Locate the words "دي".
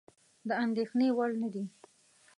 1.53-1.63